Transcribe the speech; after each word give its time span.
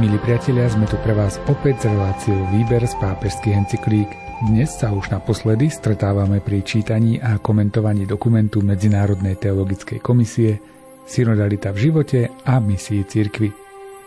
Milí 0.00 0.16
priatelia, 0.16 0.64
sme 0.64 0.88
tu 0.88 0.96
pre 1.04 1.12
vás 1.12 1.36
opäť 1.44 1.84
s 1.84 1.92
reláciou 1.92 2.48
Výber 2.48 2.80
z 2.80 2.96
pápežských 3.04 3.52
encyklík. 3.52 4.08
Dnes 4.48 4.72
sa 4.72 4.88
už 4.96 5.12
naposledy 5.12 5.68
stretávame 5.68 6.40
pri 6.40 6.64
čítaní 6.64 7.20
a 7.20 7.36
komentovaní 7.36 8.08
dokumentu 8.08 8.64
Medzinárodnej 8.64 9.36
teologickej 9.36 10.00
komisie 10.00 10.56
Synodalita 11.04 11.76
v 11.76 11.92
živote 11.92 12.32
a 12.48 12.56
misii 12.64 13.04
cirkvy. 13.04 13.52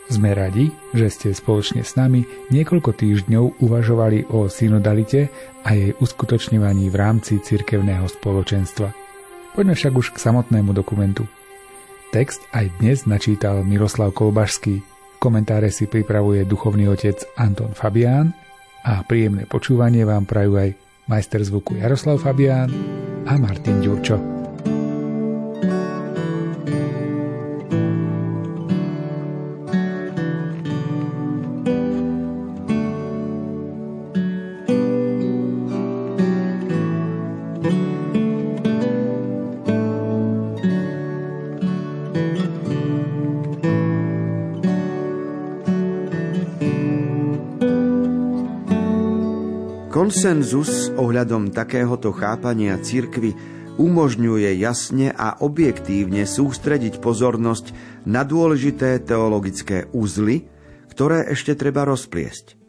Sme 0.10 0.34
radi, 0.34 0.74
že 0.98 1.14
ste 1.14 1.30
spoločne 1.30 1.86
s 1.86 1.94
nami 1.94 2.26
niekoľko 2.50 2.90
týždňov 2.90 3.62
uvažovali 3.62 4.34
o 4.34 4.50
synodalite 4.50 5.30
a 5.62 5.78
jej 5.78 5.94
uskutočňovaní 5.94 6.90
v 6.90 6.96
rámci 6.98 7.38
cirkevného 7.38 8.10
spoločenstva. 8.10 8.90
Poďme 9.54 9.78
však 9.78 9.94
už 9.94 10.18
k 10.18 10.26
samotnému 10.26 10.74
dokumentu. 10.74 11.30
Text 12.10 12.42
aj 12.50 12.82
dnes 12.82 13.06
načítal 13.06 13.62
Miroslav 13.62 14.10
Kolbašský– 14.18 14.82
Komentáre 15.24 15.72
si 15.72 15.88
pripravuje 15.88 16.44
duchovný 16.44 16.92
otec 16.92 17.16
Anton 17.40 17.72
Fabián 17.72 18.36
a 18.84 19.08
príjemné 19.08 19.48
počúvanie 19.48 20.04
vám 20.04 20.28
prajú 20.28 20.60
aj 20.60 20.76
majster 21.08 21.40
zvuku 21.40 21.80
Jaroslav 21.80 22.20
Fabián 22.20 22.68
a 23.24 23.40
Martin 23.40 23.80
Ďurčo. 23.80 24.33
Konsenzus 50.04 50.92
ohľadom 51.00 51.56
takéhoto 51.56 52.12
chápania 52.12 52.76
cirkvy 52.76 53.40
umožňuje 53.80 54.52
jasne 54.60 55.16
a 55.16 55.40
objektívne 55.40 56.28
sústrediť 56.28 57.00
pozornosť 57.00 57.72
na 58.04 58.28
dôležité 58.28 59.00
teologické 59.00 59.88
úzly, 59.96 60.44
ktoré 60.92 61.32
ešte 61.32 61.56
treba 61.56 61.88
rozpliesť. 61.88 62.60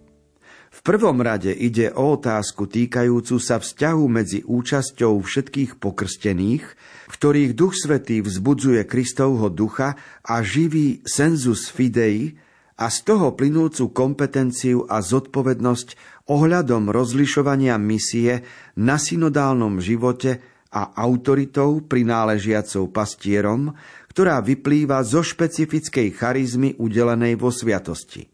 V 0.70 0.78
prvom 0.86 1.18
rade 1.26 1.50
ide 1.50 1.90
o 1.90 2.14
otázku 2.14 2.70
týkajúcu 2.70 3.42
sa 3.42 3.58
vzťahu 3.58 4.04
medzi 4.06 4.46
účasťou 4.46 5.18
všetkých 5.18 5.82
pokrstených, 5.82 6.64
v 7.10 7.14
ktorých 7.18 7.58
Duch 7.58 7.74
Svetý 7.74 8.22
vzbudzuje 8.22 8.86
Kristovho 8.86 9.50
ducha 9.50 9.98
a 10.22 10.38
živý 10.38 11.02
sensus 11.02 11.66
fidei 11.66 12.38
a 12.74 12.90
z 12.90 12.98
toho 13.06 13.38
plynúcu 13.38 13.94
kompetenciu 13.94 14.82
a 14.90 14.98
zodpovednosť 14.98 15.88
ohľadom 16.26 16.90
rozlišovania 16.90 17.78
misie 17.78 18.42
na 18.74 18.98
synodálnom 18.98 19.78
živote 19.78 20.42
a 20.74 20.90
autoritou 20.98 21.86
prináležiacou 21.86 22.90
pastierom, 22.90 23.70
ktorá 24.10 24.42
vyplýva 24.42 25.06
zo 25.06 25.22
špecifickej 25.22 26.10
charizmy 26.18 26.74
udelenej 26.74 27.38
vo 27.38 27.54
sviatosti. 27.54 28.26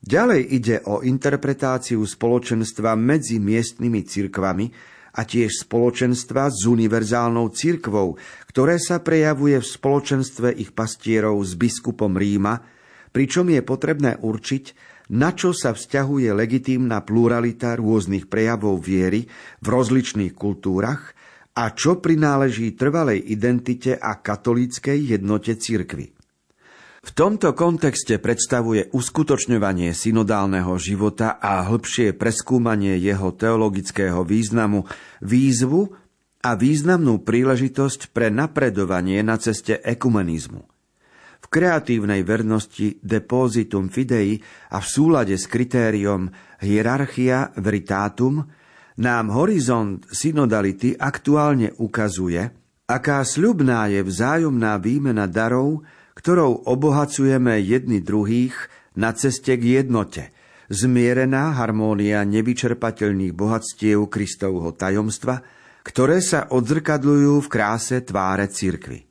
Ďalej 0.00 0.42
ide 0.52 0.76
o 0.88 1.04
interpretáciu 1.04 2.00
spoločenstva 2.04 2.96
medzi 2.96 3.36
miestnymi 3.36 4.00
cirkvami 4.06 4.66
a 5.16 5.24
tiež 5.24 5.66
spoločenstva 5.66 6.52
s 6.52 6.68
univerzálnou 6.68 7.52
cirkvou, 7.52 8.16
ktoré 8.48 8.76
sa 8.76 9.00
prejavuje 9.00 9.60
v 9.60 9.66
spoločenstve 9.66 10.56
ich 10.56 10.76
pastierov 10.76 11.40
s 11.40 11.56
biskupom 11.56 12.14
Ríma, 12.16 12.75
pričom 13.14 13.50
je 13.50 13.62
potrebné 13.62 14.18
určiť, 14.18 14.64
na 15.14 15.30
čo 15.30 15.54
sa 15.54 15.70
vzťahuje 15.70 16.34
legitímna 16.34 17.06
pluralita 17.06 17.78
rôznych 17.78 18.26
prejavov 18.26 18.82
viery 18.82 19.30
v 19.62 19.66
rozličných 19.66 20.34
kultúrach 20.34 21.14
a 21.56 21.70
čo 21.72 22.02
prináleží 22.02 22.74
trvalej 22.74 23.22
identite 23.22 23.94
a 23.94 24.18
katolíckej 24.18 25.16
jednote 25.16 25.54
cirkvy. 25.54 26.10
V 27.06 27.10
tomto 27.14 27.54
kontexte 27.54 28.18
predstavuje 28.18 28.90
uskutočňovanie 28.90 29.94
synodálneho 29.94 30.74
života 30.74 31.38
a 31.38 31.62
hĺbšie 31.62 32.18
preskúmanie 32.18 32.98
jeho 32.98 33.30
teologického 33.30 34.26
významu 34.26 34.82
výzvu 35.22 35.94
a 36.42 36.50
významnú 36.58 37.22
príležitosť 37.22 38.10
pre 38.10 38.34
napredovanie 38.34 39.22
na 39.22 39.38
ceste 39.38 39.78
ekumenizmu– 39.78 40.66
v 41.46 41.54
kreatívnej 41.54 42.26
vernosti 42.26 42.98
depositum 42.98 43.86
fidei 43.86 44.34
a 44.74 44.82
v 44.82 44.86
súlade 44.90 45.38
s 45.38 45.46
kritériom 45.46 46.26
hierarchia 46.58 47.54
veritatum 47.54 48.42
nám 48.98 49.30
horizont 49.30 50.02
synodality 50.10 50.98
aktuálne 50.98 51.70
ukazuje, 51.78 52.50
aká 52.90 53.22
sľubná 53.22 53.86
je 53.94 54.02
vzájomná 54.02 54.74
výmena 54.82 55.30
darov, 55.30 55.86
ktorou 56.18 56.66
obohacujeme 56.66 57.62
jedni 57.62 58.02
druhých 58.02 58.56
na 58.98 59.14
ceste 59.14 59.54
k 59.54 59.78
jednote, 59.78 60.34
zmierená 60.66 61.54
harmónia 61.54 62.26
nevyčerpateľných 62.26 63.36
bohatstiev 63.36 64.10
Kristovho 64.10 64.74
tajomstva, 64.74 65.46
ktoré 65.86 66.18
sa 66.18 66.50
odzrkadľujú 66.50 67.46
v 67.46 67.50
kráse 67.52 68.02
tváre 68.02 68.50
cirkvy. 68.50 69.06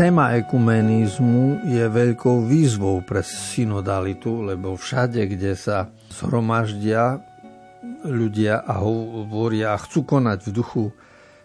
Téma 0.00 0.32
ekumenizmu 0.32 1.68
je 1.76 1.84
veľkou 1.84 2.48
výzvou 2.48 3.04
pre 3.04 3.20
synodalitu, 3.20 4.48
lebo 4.48 4.72
všade, 4.72 5.20
kde 5.28 5.52
sa 5.52 5.92
zhromaždia 6.08 7.20
ľudia 8.08 8.64
a 8.64 8.80
hovoria 8.80 9.76
a 9.76 9.82
chcú 9.84 10.08
konať 10.08 10.48
v 10.48 10.50
duchu 10.56 10.84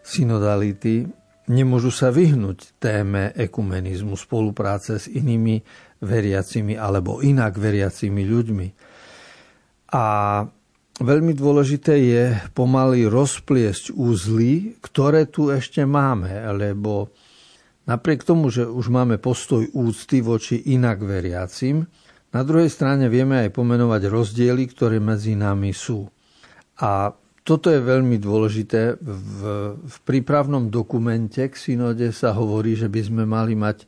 synodality, 0.07 1.03
nemôžu 1.51 1.91
sa 1.91 2.15
vyhnúť 2.15 2.79
téme 2.79 3.35
ekumenizmu, 3.35 4.15
spolupráce 4.15 5.03
s 5.03 5.11
inými 5.11 5.59
veriacimi 5.99 6.79
alebo 6.79 7.19
inak 7.19 7.59
veriacimi 7.59 8.23
ľuďmi. 8.23 8.67
A 9.99 10.05
veľmi 11.03 11.35
dôležité 11.35 11.93
je 11.99 12.23
pomaly 12.55 13.03
rozpliesť 13.03 13.91
úzly, 13.91 14.79
ktoré 14.79 15.27
tu 15.27 15.51
ešte 15.51 15.83
máme, 15.83 16.31
lebo 16.55 17.11
Napriek 17.85 18.25
tomu, 18.25 18.49
že 18.49 18.65
už 18.65 18.89
máme 18.89 19.21
postoj 19.21 19.69
úcty 19.77 20.25
voči 20.25 20.73
inak 20.73 21.05
veriacim, 21.05 21.85
na 22.35 22.43
druhej 22.43 22.67
strane 22.67 23.07
vieme 23.07 23.47
aj 23.47 23.55
pomenovať 23.55 24.11
rozdiely, 24.11 24.67
ktoré 24.75 24.99
medzi 24.99 25.39
nami 25.39 25.71
sú. 25.71 26.03
A 26.83 27.15
toto 27.45 27.71
je 27.71 27.79
veľmi 27.79 28.19
dôležité. 28.19 28.99
V, 28.99 29.39
v 29.79 29.97
prípravnom 30.03 30.67
dokumente 30.67 31.47
k 31.47 31.55
synode 31.55 32.11
sa 32.11 32.35
hovorí, 32.35 32.75
že 32.75 32.91
by 32.91 33.01
sme 33.05 33.23
mali 33.23 33.55
mať 33.55 33.87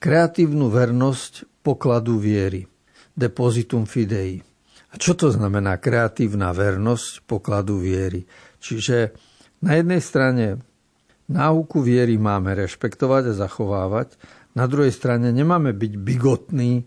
kreatívnu 0.00 0.72
vernosť 0.72 1.60
pokladu 1.60 2.16
viery. 2.16 2.64
Depositum 3.12 3.84
fidei. 3.84 4.40
A 4.92 4.94
čo 4.96 5.12
to 5.12 5.28
znamená 5.28 5.76
kreatívna 5.76 6.48
vernosť 6.56 7.28
pokladu 7.28 7.76
viery? 7.76 8.24
Čiže 8.56 9.12
na 9.60 9.76
jednej 9.76 10.00
strane 10.00 10.64
Náuku 11.30 11.78
viery 11.84 12.18
máme 12.18 12.56
rešpektovať 12.56 13.30
a 13.30 13.38
zachovávať, 13.46 14.18
na 14.52 14.68
druhej 14.68 14.92
strane 14.92 15.32
nemáme 15.32 15.72
byť 15.72 15.92
bigotní 15.96 16.84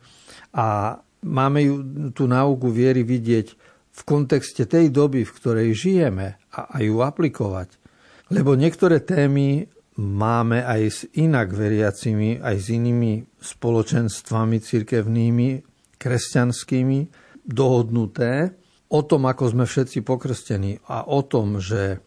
a 0.54 1.00
máme 1.26 1.60
ju, 1.66 1.76
tú 2.14 2.30
náuku 2.30 2.70
viery 2.70 3.02
vidieť 3.02 3.48
v 3.96 4.02
kontexte 4.06 4.70
tej 4.70 4.94
doby, 4.94 5.26
v 5.26 5.36
ktorej 5.36 5.70
žijeme 5.74 6.38
a, 6.54 6.60
a 6.70 6.78
ju 6.84 7.02
aplikovať. 7.02 7.74
Lebo 8.30 8.54
niektoré 8.54 9.02
témy 9.02 9.66
máme 9.98 10.62
aj 10.62 10.82
s 10.86 11.00
inak 11.18 11.56
veriacimi, 11.56 12.38
aj 12.44 12.56
s 12.60 12.68
inými 12.70 13.26
spoločenstvami 13.40 14.58
cirkevnými, 14.62 15.50
kresťanskými, 15.98 17.00
dohodnuté 17.46 18.54
o 18.92 19.02
tom, 19.02 19.26
ako 19.26 19.58
sme 19.58 19.66
všetci 19.66 20.06
pokrstení 20.06 20.82
a 20.86 21.08
o 21.10 21.22
tom, 21.26 21.58
že 21.58 22.04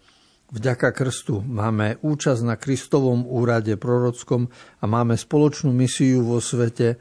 Vďaka 0.48 0.96
krstu 0.96 1.44
máme 1.44 2.00
účasť 2.00 2.40
na 2.40 2.56
Kristovom 2.56 3.28
úrade 3.28 3.76
prorockom 3.76 4.48
a 4.80 4.84
máme 4.88 5.12
spoločnú 5.12 5.76
misiu 5.76 6.24
vo 6.24 6.40
svete. 6.40 6.96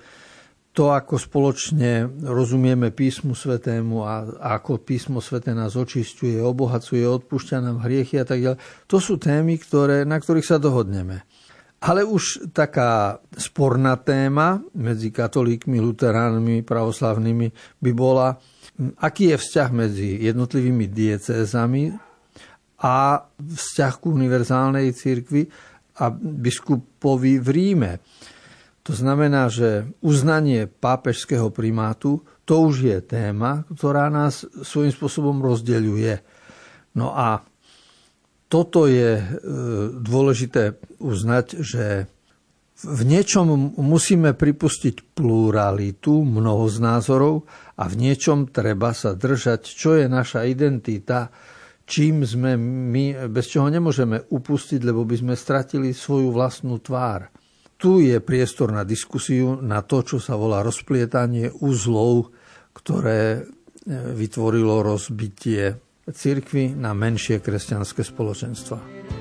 To, 0.76 0.92
ako 0.92 1.16
spoločne 1.16 2.12
rozumieme 2.28 2.92
písmu 2.92 3.40
svetému 3.40 4.04
a 4.04 4.14
ako 4.60 4.84
písmo 4.84 5.24
sveté 5.24 5.56
nás 5.56 5.80
očistuje, 5.80 6.36
obohacuje, 6.44 7.08
odpúšťa 7.08 7.64
nám 7.64 7.88
hriechy 7.88 8.20
a 8.20 8.28
tak 8.28 8.44
ďalej, 8.44 8.60
to 8.84 9.00
sú 9.00 9.16
témy, 9.16 9.56
ktoré, 9.64 10.04
na 10.04 10.20
ktorých 10.20 10.46
sa 10.46 10.60
dohodneme. 10.60 11.24
Ale 11.80 12.04
už 12.04 12.52
taká 12.52 13.24
sporná 13.32 13.96
téma 13.96 14.60
medzi 14.76 15.08
katolíkmi, 15.08 15.80
luteránmi, 15.80 16.68
pravoslavnými 16.68 17.80
by 17.80 17.92
bola, 17.96 18.36
aký 19.00 19.34
je 19.34 19.38
vzťah 19.40 19.70
medzi 19.72 20.20
jednotlivými 20.20 20.86
diecézami 20.92 22.07
a 22.82 23.26
vzťah 23.38 23.94
k 23.98 24.04
univerzálnej 24.06 24.94
cirkvi 24.94 25.50
a 25.98 26.14
biskupovi 26.14 27.42
v 27.42 27.48
Ríme. 27.50 27.92
To 28.86 28.94
znamená, 28.96 29.52
že 29.52 29.90
uznanie 30.00 30.70
pápežského 30.70 31.52
primátu 31.52 32.24
to 32.48 32.64
už 32.64 32.76
je 32.80 32.98
téma, 33.04 33.68
ktorá 33.68 34.08
nás 34.08 34.48
svojím 34.64 34.96
spôsobom 34.96 35.44
rozdeľuje. 35.44 36.24
No 36.96 37.12
a 37.12 37.44
toto 38.48 38.88
je 38.88 39.20
e, 39.20 39.24
dôležité 40.00 40.80
uznať, 41.04 41.60
že 41.60 42.08
v 42.78 43.02
niečom 43.04 43.76
musíme 43.76 44.32
pripustiť 44.32 45.18
pluralitu, 45.18 46.24
mnoho 46.24 46.72
z 46.72 46.78
názorov 46.80 47.44
a 47.76 47.90
v 47.92 48.08
niečom 48.08 48.48
treba 48.48 48.96
sa 48.96 49.12
držať, 49.12 49.68
čo 49.68 50.00
je 50.00 50.08
naša 50.08 50.48
identita, 50.48 51.28
čím 51.88 52.28
sme 52.28 52.60
my, 52.60 53.32
bez 53.32 53.48
čoho 53.48 53.72
nemôžeme 53.72 54.28
upustiť, 54.28 54.84
lebo 54.84 55.08
by 55.08 55.16
sme 55.16 55.34
stratili 55.40 55.96
svoju 55.96 56.36
vlastnú 56.36 56.84
tvár. 56.84 57.32
Tu 57.80 58.12
je 58.12 58.20
priestor 58.20 58.76
na 58.76 58.84
diskusiu, 58.84 59.56
na 59.64 59.80
to, 59.86 60.04
čo 60.04 60.18
sa 60.20 60.36
volá 60.36 60.60
rozplietanie 60.66 61.48
uzlov, 61.64 62.34
ktoré 62.76 63.22
e, 63.38 63.42
vytvorilo 64.14 64.84
rozbitie 64.84 65.78
cirkvy 66.10 66.74
na 66.74 66.92
menšie 66.98 67.40
kresťanské 67.40 68.02
spoločenstva. 68.04 69.17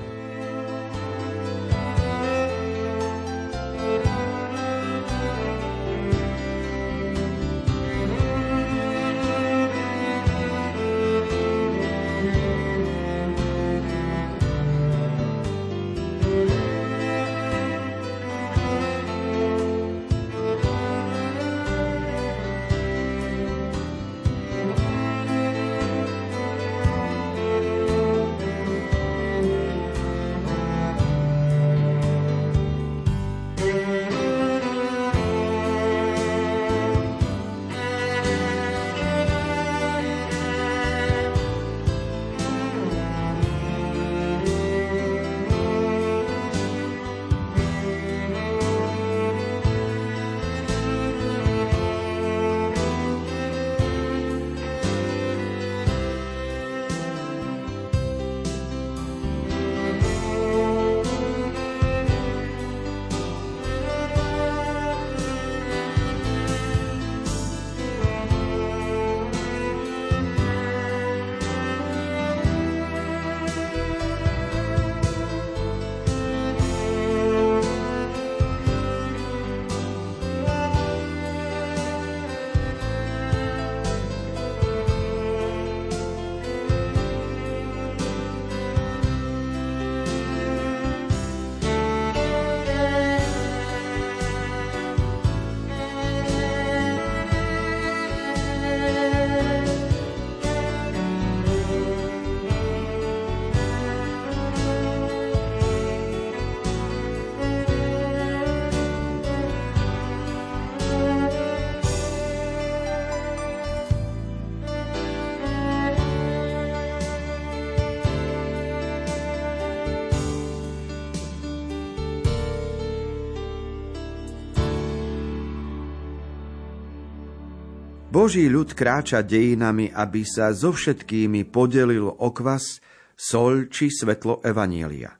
Boží 128.17 128.49
ľud 128.49 128.73
kráča 128.73 129.21
dejinami, 129.21 129.93
aby 129.93 130.25
sa 130.25 130.49
so 130.49 130.73
všetkými 130.73 131.53
podelil 131.53 132.09
o 132.09 132.33
kvas, 132.33 132.81
sol 133.13 133.69
či 133.69 133.93
svetlo 133.93 134.41
Evanielia. 134.41 135.13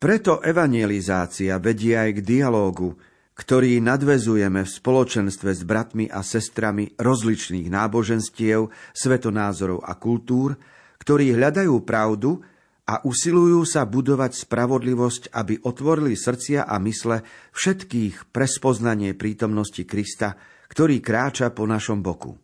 Preto 0.00 0.40
evangelizácia 0.40 1.60
vedie 1.60 2.00
aj 2.00 2.16
k 2.16 2.20
dialógu, 2.24 2.96
ktorý 3.36 3.84
nadvezujeme 3.84 4.64
v 4.64 4.72
spoločenstve 4.72 5.52
s 5.52 5.62
bratmi 5.68 6.08
a 6.08 6.24
sestrami 6.24 6.96
rozličných 6.96 7.68
náboženstiev, 7.68 8.72
svetonázorov 8.96 9.84
a 9.84 9.92
kultúr, 10.00 10.56
ktorí 11.04 11.36
hľadajú 11.36 11.76
pravdu 11.84 12.40
a 12.88 13.04
usilujú 13.04 13.68
sa 13.68 13.84
budovať 13.84 14.48
spravodlivosť, 14.48 15.36
aby 15.36 15.60
otvorili 15.60 16.16
srdcia 16.16 16.64
a 16.64 16.80
mysle 16.80 17.20
všetkých 17.52 18.32
pre 18.32 18.48
spoznanie 18.48 19.12
prítomnosti 19.12 19.84
Krista, 19.84 20.40
ktorý 20.68 21.00
kráča 21.02 21.50
po 21.50 21.64
našom 21.64 22.04
boku. 22.04 22.36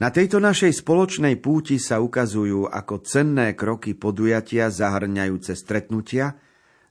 Na 0.00 0.08
tejto 0.08 0.40
našej 0.40 0.80
spoločnej 0.80 1.36
púti 1.44 1.76
sa 1.76 2.00
ukazujú 2.00 2.64
ako 2.72 3.04
cenné 3.04 3.52
kroky 3.52 3.92
podujatia 3.92 4.72
zahrňajúce 4.72 5.52
stretnutia, 5.52 6.40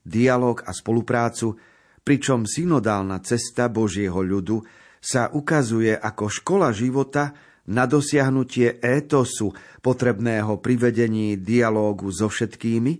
dialog 0.06 0.62
a 0.62 0.70
spoluprácu, 0.70 1.58
pričom 2.06 2.46
synodálna 2.46 3.18
cesta 3.20 3.66
Božieho 3.66 4.22
ľudu 4.22 4.62
sa 5.02 5.26
ukazuje 5.32 5.90
ako 5.90 6.30
škola 6.30 6.70
života 6.70 7.34
na 7.66 7.90
dosiahnutie 7.90 8.78
étosu 8.78 9.50
potrebného 9.82 10.62
pri 10.62 10.74
vedení 10.78 11.34
dialógu 11.34 12.14
so 12.14 12.30
všetkými, 12.30 12.92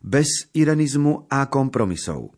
bez 0.00 0.48
irenizmu 0.54 1.28
a 1.28 1.44
kompromisov. 1.50 2.37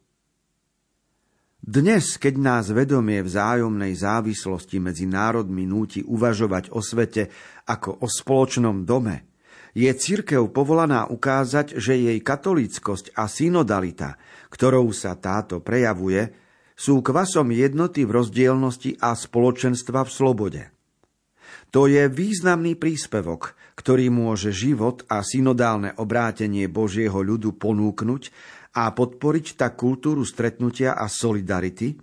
Dnes, 1.60 2.16
keď 2.16 2.34
nás 2.40 2.72
vedomie 2.72 3.20
vzájomnej 3.20 3.92
závislosti 3.92 4.80
medzi 4.80 5.04
národmi 5.04 5.68
núti 5.68 6.00
uvažovať 6.00 6.72
o 6.72 6.80
svete 6.80 7.28
ako 7.68 8.00
o 8.00 8.08
spoločnom 8.08 8.88
dome, 8.88 9.28
je 9.76 9.92
církev 9.92 10.50
povolaná 10.56 11.04
ukázať, 11.12 11.76
že 11.76 12.00
jej 12.00 12.18
katolíckosť 12.24 13.12
a 13.12 13.28
synodalita, 13.28 14.16
ktorou 14.48 14.88
sa 14.96 15.20
táto 15.20 15.60
prejavuje, 15.60 16.32
sú 16.80 17.04
kvasom 17.04 17.52
jednoty 17.52 18.08
v 18.08 18.24
rozdielnosti 18.24 18.96
a 18.96 19.12
spoločenstva 19.12 20.08
v 20.08 20.10
slobode. 20.10 20.62
To 21.76 21.86
je 21.86 22.08
významný 22.08 22.74
príspevok, 22.74 23.54
ktorý 23.76 24.08
môže 24.08 24.48
život 24.50 25.04
a 25.06 25.20
synodálne 25.20 25.92
obrátenie 26.00 26.66
Božieho 26.66 27.20
ľudu 27.20 27.54
ponúknuť 27.60 28.22
a 28.70 28.94
podporiť 28.94 29.58
tak 29.58 29.74
kultúru 29.74 30.22
stretnutia 30.22 30.94
a 30.94 31.10
solidarity, 31.10 31.98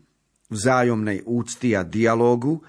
vzájomnej 0.51 1.23
úcty 1.23 1.75
a 1.75 1.87
dialógu, 1.87 2.59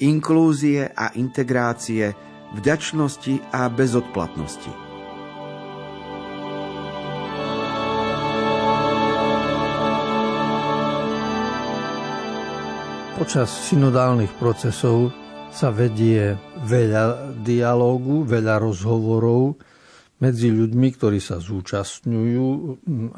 inklúzie 0.00 0.88
a 0.88 1.12
integrácie, 1.16 2.12
vďačnosti 2.56 3.52
a 3.52 3.68
bezodplatnosti. 3.68 4.72
Počas 13.12 13.48
synodálnych 13.70 14.34
procesov 14.40 15.14
sa 15.52 15.68
vedie 15.68 16.34
veľa 16.64 17.36
dialógu, 17.44 18.24
veľa 18.24 18.58
rozhovorov 18.58 19.60
medzi 20.22 20.54
ľuďmi, 20.54 20.88
ktorí 20.94 21.18
sa 21.18 21.42
zúčastňujú 21.42 22.46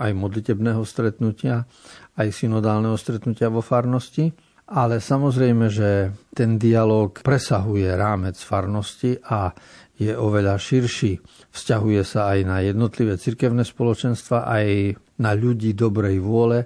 aj 0.01 0.11
modlitebného 0.17 0.81
stretnutia, 0.89 1.69
aj 2.17 2.29
synodálneho 2.33 2.97
stretnutia 2.97 3.53
vo 3.53 3.61
farnosti. 3.61 4.33
Ale 4.65 4.97
samozrejme, 4.97 5.69
že 5.69 6.17
ten 6.33 6.57
dialog 6.57 7.21
presahuje 7.21 7.85
rámec 7.85 8.41
farnosti 8.41 9.21
a 9.21 9.53
je 10.01 10.17
oveľa 10.17 10.57
širší. 10.57 11.21
Vzťahuje 11.53 12.01
sa 12.01 12.33
aj 12.33 12.39
na 12.49 12.65
jednotlivé 12.65 13.21
cirkevné 13.21 13.61
spoločenstva, 13.69 14.49
aj 14.49 14.97
na 15.21 15.37
ľudí 15.37 15.77
dobrej 15.77 16.17
vôle, 16.25 16.65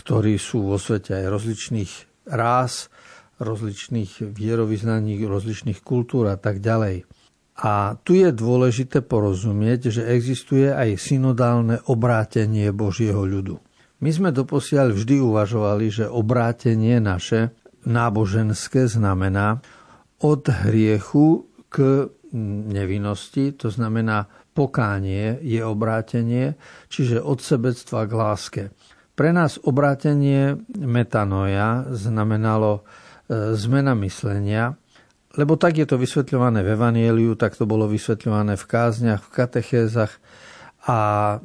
ktorí 0.00 0.40
sú 0.40 0.64
vo 0.64 0.80
svete 0.80 1.12
aj 1.12 1.26
rozličných 1.28 1.92
rás, 2.32 2.88
rozličných 3.36 4.32
vierovýznaní, 4.32 5.20
rozličných 5.20 5.84
kultúr 5.84 6.32
a 6.32 6.40
tak 6.40 6.64
ďalej. 6.64 7.04
A 7.56 7.96
tu 8.04 8.12
je 8.12 8.28
dôležité 8.28 9.00
porozumieť, 9.00 9.88
že 9.88 10.02
existuje 10.12 10.68
aj 10.68 11.00
synodálne 11.00 11.80
obrátenie 11.88 12.68
Božieho 12.72 13.24
ľudu. 13.24 13.56
My 14.04 14.12
sme 14.12 14.28
doposiaľ 14.28 14.92
vždy 14.92 15.24
uvažovali, 15.24 15.88
že 15.88 16.04
obrátenie 16.04 17.00
naše 17.00 17.56
náboženské 17.88 18.84
znamená 18.92 19.64
od 20.20 20.44
hriechu 20.68 21.48
k 21.72 22.08
nevinnosti, 22.68 23.56
to 23.56 23.72
znamená 23.72 24.28
pokánie 24.52 25.40
je 25.40 25.60
obrátenie, 25.64 26.56
čiže 26.88 27.20
od 27.20 27.40
sebectva 27.40 28.04
k 28.04 28.12
láske. 28.12 28.62
Pre 29.16 29.32
nás 29.32 29.56
obrátenie 29.64 30.60
metanoja 30.76 31.88
znamenalo 31.88 32.80
e, 32.80 33.52
zmena 33.56 33.96
myslenia, 34.04 34.76
lebo 35.36 35.60
tak 35.60 35.76
je 35.76 35.86
to 35.86 36.00
vysvetľované 36.00 36.64
v 36.64 36.72
Evanieliu, 36.72 37.36
tak 37.36 37.54
to 37.54 37.68
bolo 37.68 37.84
vysvetľované 37.86 38.56
v 38.56 38.64
kázniach, 38.64 39.22
v 39.22 39.32
katechézach 39.32 40.12
a 40.88 40.98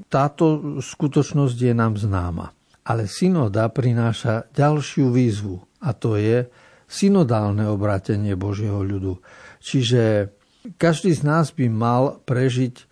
táto 0.07 0.79
skutočnosť 0.79 1.57
je 1.57 1.73
nám 1.75 1.99
známa. 1.99 2.55
Ale 2.87 3.05
synoda 3.05 3.69
prináša 3.69 4.49
ďalšiu 4.55 5.11
výzvu 5.11 5.59
a 5.83 5.91
to 5.93 6.17
je 6.17 6.47
synodálne 6.87 7.67
obrátenie 7.67 8.33
Božieho 8.35 8.81
ľudu. 8.81 9.21
Čiže 9.61 10.33
každý 10.79 11.13
z 11.13 11.21
nás 11.23 11.53
by 11.53 11.67
mal 11.69 12.03
prežiť 12.25 12.89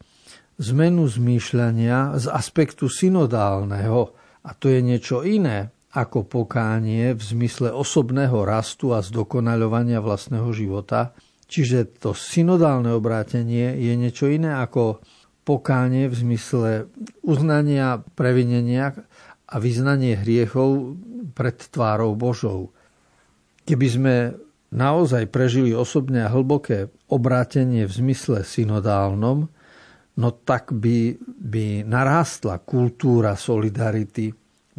zmenu 0.59 1.07
zmýšľania 1.07 2.19
z 2.19 2.25
aspektu 2.27 2.91
synodálneho, 2.91 4.15
a 4.39 4.55
to 4.55 4.71
je 4.71 4.79
niečo 4.79 5.23
iné 5.23 5.71
ako 5.89 6.29
pokánie 6.29 7.17
v 7.17 7.21
zmysle 7.21 7.73
osobného 7.73 8.45
rastu 8.45 8.93
a 8.93 9.01
zdokonaľovania 9.01 9.97
vlastného 9.97 10.49
života. 10.53 11.17
Čiže 11.49 11.97
to 11.97 12.13
synodálne 12.13 12.93
obrátenie 12.93 13.73
je 13.73 13.93
niečo 13.97 14.29
iné 14.29 14.53
ako 14.53 15.01
pokánie 15.41 16.05
v 16.05 16.15
zmysle 16.15 16.69
uznania 17.25 18.05
previnenia 18.13 18.93
a 19.49 19.55
vyznanie 19.57 20.13
hriechov 20.13 20.93
pred 21.33 21.57
tvárou 21.57 22.13
Božou. 22.13 22.69
Keby 23.65 23.87
sme 23.89 24.15
naozaj 24.69 25.25
prežili 25.33 25.73
osobné 25.73 26.21
a 26.21 26.29
hlboké 26.29 26.93
obrátenie 27.09 27.89
v 27.89 27.93
zmysle 28.05 28.45
synodálnom, 28.45 29.49
no 30.21 30.29
tak 30.45 30.69
by, 30.69 31.17
by 31.25 31.81
narástla 31.81 32.61
kultúra 32.61 33.33
solidarity 33.33 34.29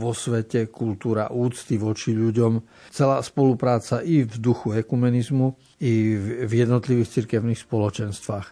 vo 0.00 0.16
svete, 0.16 0.72
kultúra 0.72 1.28
úcty 1.28 1.76
voči 1.76 2.16
ľuďom, 2.16 2.64
celá 2.88 3.20
spolupráca 3.20 4.00
i 4.00 4.24
v 4.24 4.34
duchu 4.40 4.72
ekumenizmu, 4.80 5.52
i 5.84 6.16
v 6.48 6.52
jednotlivých 6.52 7.20
cirkevných 7.20 7.60
spoločenstvách. 7.60 8.48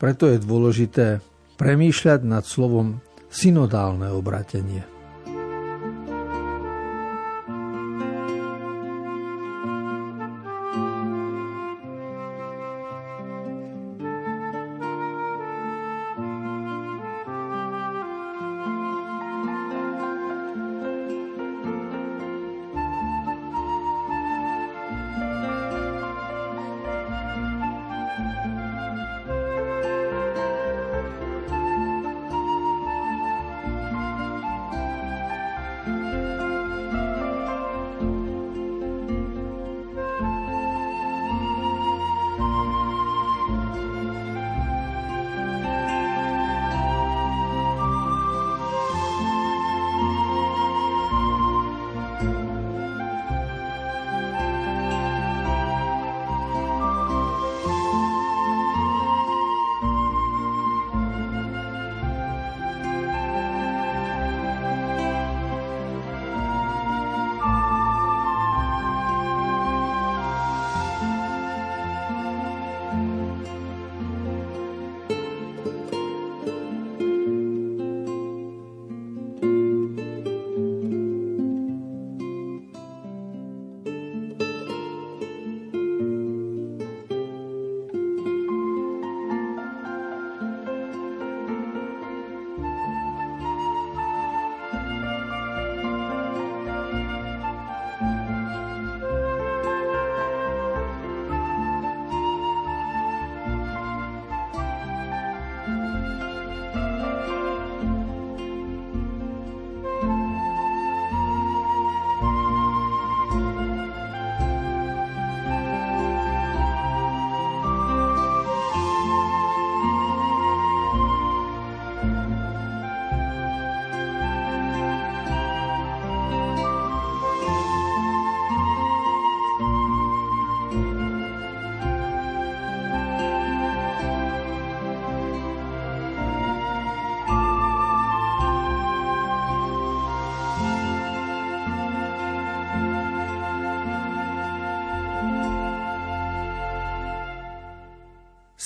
Preto 0.00 0.24
je 0.32 0.40
dôležité 0.40 1.06
premýšľať 1.60 2.20
nad 2.24 2.48
slovom 2.48 3.04
synodálne 3.28 4.08
obratenie. 4.08 4.99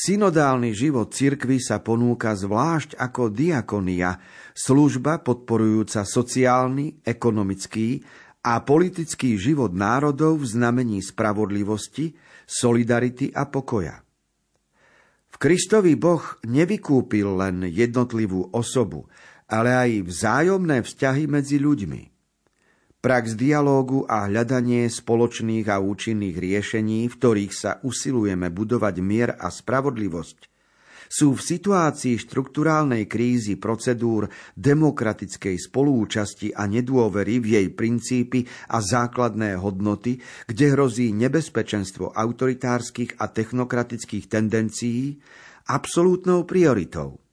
Synodálny 0.05 0.77
život 0.77 1.17
cirkvy 1.17 1.65
sa 1.65 1.81
ponúka 1.81 2.37
zvlášť 2.37 2.93
ako 3.01 3.33
diakonia, 3.33 4.21
služba 4.53 5.25
podporujúca 5.25 6.05
sociálny, 6.05 7.01
ekonomický 7.01 8.05
a 8.45 8.61
politický 8.61 9.41
život 9.41 9.73
národov 9.73 10.45
v 10.45 10.61
znamení 10.61 11.01
spravodlivosti, 11.01 12.13
solidarity 12.45 13.33
a 13.33 13.49
pokoja. 13.49 14.05
V 15.33 15.37
Kristovi 15.41 15.97
Boh 15.97 16.21
nevykúpil 16.45 17.41
len 17.41 17.65
jednotlivú 17.73 18.53
osobu, 18.53 19.09
ale 19.49 19.73
aj 19.73 20.05
vzájomné 20.05 20.85
vzťahy 20.85 21.25
medzi 21.33 21.57
ľuďmi. 21.57 22.14
Prax 23.05 23.37
dialógu 23.37 24.09
a 24.09 24.25
hľadanie 24.25 24.89
spoločných 24.89 25.69
a 25.69 25.77
účinných 25.77 26.41
riešení, 26.41 27.05
v 27.05 27.13
ktorých 27.13 27.53
sa 27.53 27.77
usilujeme 27.85 28.49
budovať 28.49 28.95
mier 29.05 29.37
a 29.37 29.53
spravodlivosť, 29.53 30.49
sú 31.13 31.37
v 31.37 31.45
situácii 31.45 32.17
štruktúrálnej 32.17 33.05
krízy 33.05 33.61
procedúr 33.61 34.33
demokratickej 34.57 35.53
spolúčasti 35.69 36.57
a 36.57 36.65
nedôvery 36.65 37.45
v 37.45 37.61
jej 37.61 37.69
princípy 37.77 38.49
a 38.73 38.81
základné 38.81 39.61
hodnoty, 39.61 40.25
kde 40.49 40.73
hrozí 40.73 41.13
nebezpečenstvo 41.13 42.09
autoritárskych 42.09 43.21
a 43.21 43.29
technokratických 43.29 44.33
tendencií, 44.33 45.21
absolútnou 45.69 46.49
prioritou. 46.49 47.24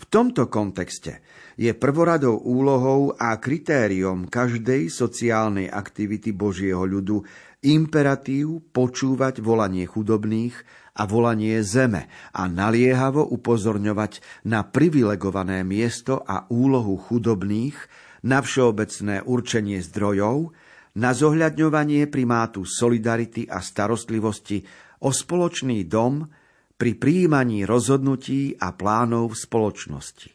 V 0.00 0.04
tomto 0.08 0.48
kontexte 0.48 1.20
je 1.60 1.70
prvoradou 1.76 2.40
úlohou 2.40 3.12
a 3.12 3.36
kritériom 3.36 4.26
každej 4.26 4.88
sociálnej 4.88 5.68
aktivity 5.68 6.32
Božieho 6.32 6.82
ľudu 6.88 7.22
imperatív 7.62 8.72
počúvať 8.74 9.38
volanie 9.38 9.86
chudobných 9.86 10.56
a 10.98 11.06
volanie 11.06 11.62
zeme 11.62 12.10
a 12.34 12.50
naliehavo 12.50 13.22
upozorňovať 13.36 14.44
na 14.48 14.66
privilegované 14.66 15.62
miesto 15.62 16.20
a 16.20 16.50
úlohu 16.50 16.98
chudobných, 16.98 17.76
na 18.22 18.38
všeobecné 18.38 19.26
určenie 19.26 19.82
zdrojov, 19.82 20.54
na 20.98 21.10
zohľadňovanie 21.10 22.06
primátu 22.06 22.62
solidarity 22.68 23.48
a 23.48 23.58
starostlivosti 23.58 24.62
o 25.02 25.10
spoločný 25.10 25.88
dom, 25.88 26.28
pri 26.82 26.98
príjmaní 26.98 27.62
rozhodnutí 27.62 28.58
a 28.58 28.74
plánov 28.74 29.30
v 29.30 29.36
spoločnosti. 29.38 30.30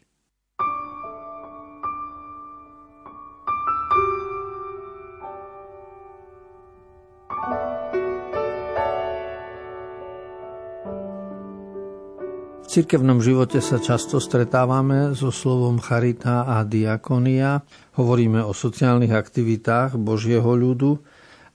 cirkevnom 12.64 13.20
živote 13.20 13.60
sa 13.60 13.76
často 13.76 14.16
stretávame 14.16 15.12
so 15.12 15.28
slovom 15.28 15.76
charita 15.76 16.48
a 16.48 16.64
diakonia. 16.64 17.60
Hovoríme 18.00 18.40
o 18.40 18.56
sociálnych 18.56 19.12
aktivitách 19.12 20.00
Božieho 20.00 20.48
ľudu 20.56 20.96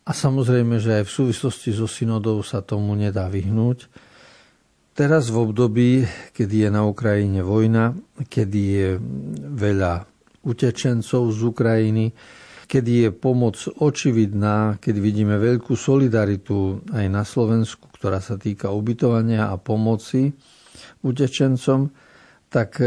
a 0.06 0.14
samozrejme, 0.14 0.78
že 0.78 1.02
aj 1.02 1.10
v 1.10 1.16
súvislosti 1.18 1.74
so 1.74 1.90
synodou 1.90 2.46
sa 2.46 2.62
tomu 2.62 2.94
nedá 2.94 3.26
vyhnúť. 3.26 3.90
Teraz 4.94 5.34
v 5.34 5.50
období, 5.50 6.06
kedy 6.38 6.56
je 6.66 6.70
na 6.70 6.86
Ukrajine 6.86 7.42
vojna, 7.42 7.98
kedy 8.30 8.62
je 8.62 8.90
veľa 9.58 10.06
utečencov 10.46 11.34
z 11.34 11.40
Ukrajiny, 11.50 12.06
kedy 12.70 12.92
je 13.02 13.10
pomoc 13.10 13.58
očividná, 13.82 14.78
keď 14.78 14.96
vidíme 15.02 15.42
veľkú 15.42 15.74
solidaritu 15.74 16.86
aj 16.94 17.06
na 17.10 17.26
Slovensku, 17.26 17.90
ktorá 17.98 18.22
sa 18.22 18.38
týka 18.38 18.70
ubytovania 18.70 19.50
a 19.50 19.58
pomoci 19.58 20.30
utečencom, 21.02 21.90
tak 22.54 22.78
e, 22.78 22.86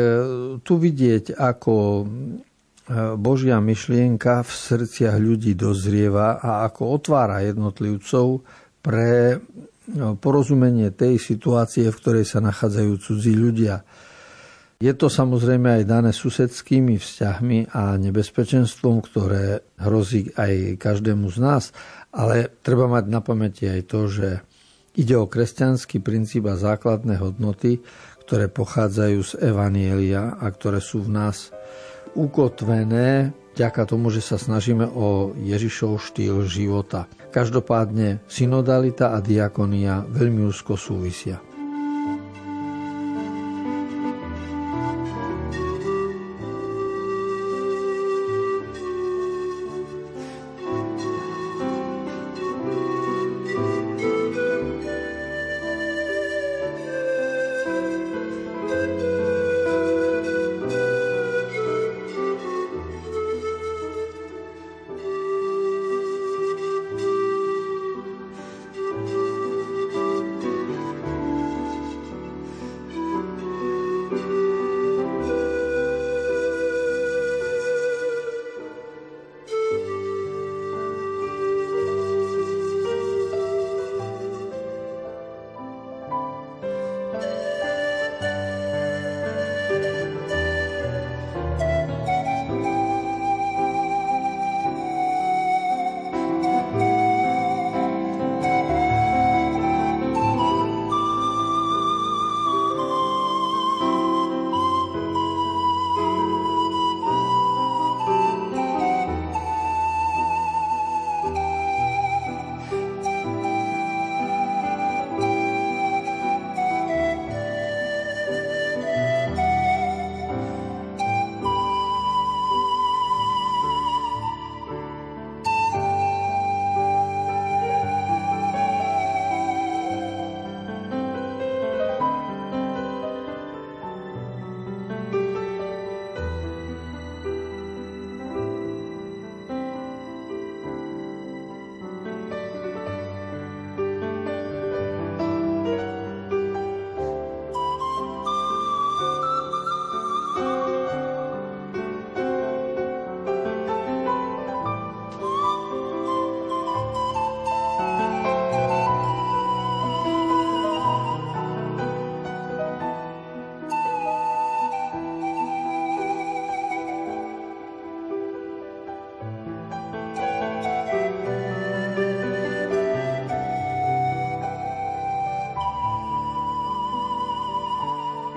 tu 0.62 0.78
vidieť, 0.78 1.34
ako 1.34 1.74
e, 1.74 2.04
Božia 3.18 3.58
myšlienka 3.58 4.46
v 4.46 4.50
srdciach 4.54 5.18
ľudí 5.18 5.58
dozrieva 5.58 6.38
a 6.38 6.70
ako 6.70 7.02
otvára 7.02 7.42
jednotlivcov 7.42 8.46
pre 8.78 9.42
porozumenie 10.18 10.90
tej 10.90 11.22
situácie, 11.22 11.86
v 11.88 11.98
ktorej 11.98 12.26
sa 12.26 12.42
nachádzajú 12.42 12.92
cudzí 12.98 13.32
ľudia. 13.38 13.86
Je 14.76 14.92
to 14.92 15.08
samozrejme 15.08 15.80
aj 15.80 15.88
dané 15.88 16.10
susedskými 16.12 17.00
vzťahmi 17.00 17.72
a 17.72 17.96
nebezpečenstvom, 17.96 19.00
ktoré 19.00 19.64
hrozí 19.80 20.28
aj 20.36 20.76
každému 20.76 21.32
z 21.32 21.38
nás, 21.40 21.64
ale 22.12 22.52
treba 22.60 22.84
mať 22.84 23.04
na 23.08 23.24
pamäti 23.24 23.64
aj 23.64 23.80
to, 23.88 24.00
že 24.04 24.28
ide 25.00 25.16
o 25.16 25.24
kresťanský 25.24 26.04
princíp 26.04 26.44
a 26.44 26.60
základné 26.60 27.16
hodnoty, 27.16 27.80
ktoré 28.28 28.52
pochádzajú 28.52 29.18
z 29.24 29.32
Evanielia 29.48 30.36
a 30.36 30.46
ktoré 30.50 30.84
sú 30.84 31.08
v 31.08 31.14
nás 31.24 31.54
ukotvené 32.12 33.32
vďaka 33.56 33.88
tomu, 33.88 34.12
že 34.12 34.20
sa 34.20 34.36
snažíme 34.36 34.84
o 34.92 35.32
Ježišov 35.32 36.04
štýl 36.04 36.44
života. 36.44 37.08
Každopádne 37.32 38.20
synodalita 38.28 39.16
a 39.16 39.24
diakonia 39.24 40.04
veľmi 40.12 40.44
úzko 40.44 40.76
súvisia. 40.76 41.40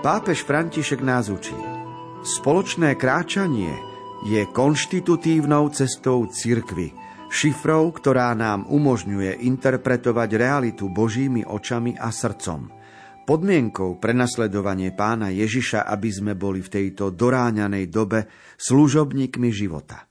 Pápež 0.09 0.41
František 0.41 1.05
nás 1.05 1.29
učí. 1.29 1.53
Spoločné 2.25 2.97
kráčanie 2.97 3.77
je 4.25 4.41
konštitutívnou 4.49 5.69
cestou 5.69 6.25
cirkvy, 6.25 6.89
šifrou, 7.29 7.93
ktorá 7.93 8.33
nám 8.33 8.65
umožňuje 8.73 9.45
interpretovať 9.45 10.29
realitu 10.33 10.89
Božími 10.89 11.45
očami 11.45 11.93
a 11.93 12.09
srdcom. 12.09 12.73
Podmienkou 13.21 14.01
pre 14.01 14.17
nasledovanie 14.17 14.97
pána 14.97 15.29
Ježiša, 15.29 15.85
aby 15.85 16.09
sme 16.09 16.33
boli 16.33 16.65
v 16.65 16.73
tejto 16.73 17.13
doráňanej 17.13 17.85
dobe 17.93 18.25
služobníkmi 18.57 19.53
života. 19.53 20.09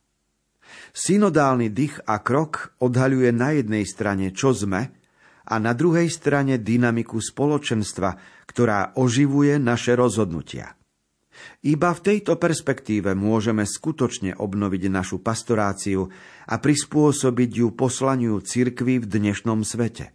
Synodálny 0.95 1.75
dých 1.75 2.07
a 2.07 2.23
krok 2.23 2.71
odhaľuje 2.79 3.35
na 3.35 3.51
jednej 3.51 3.83
strane, 3.83 4.31
čo 4.31 4.55
sme, 4.55 4.95
a 5.49 5.55
na 5.57 5.73
druhej 5.73 6.13
strane 6.13 6.61
dynamiku 6.61 7.17
spoločenstva, 7.17 8.45
ktorá 8.45 8.93
oživuje 9.01 9.57
naše 9.57 9.97
rozhodnutia. 9.97 10.77
Iba 11.65 11.95
v 11.95 12.01
tejto 12.03 12.37
perspektíve 12.37 13.15
môžeme 13.15 13.63
skutočne 13.63 14.37
obnoviť 14.37 14.83
našu 14.91 15.23
pastoráciu 15.23 16.11
a 16.45 16.55
prispôsobiť 16.59 17.51
ju 17.65 17.69
poslaniu 17.73 18.43
cirkvi 18.43 19.01
v 19.01 19.07
dnešnom 19.07 19.63
svete. 19.63 20.13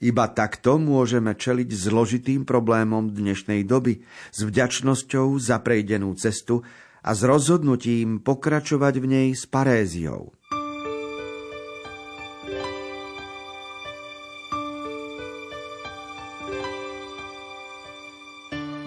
Iba 0.00 0.32
takto 0.32 0.80
môžeme 0.80 1.36
čeliť 1.36 1.68
zložitým 1.68 2.48
problémom 2.48 3.12
dnešnej 3.12 3.64
doby 3.68 4.00
s 4.32 4.40
vďačnosťou 4.40 5.36
za 5.36 5.60
prejdenú 5.60 6.16
cestu 6.16 6.64
a 7.04 7.12
s 7.12 7.20
rozhodnutím 7.20 8.24
pokračovať 8.24 8.94
v 8.98 9.06
nej 9.06 9.28
s 9.36 9.44
paréziou. 9.44 10.32